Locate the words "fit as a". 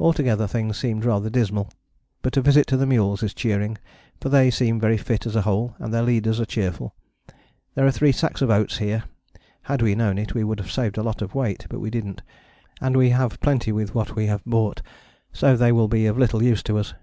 4.96-5.42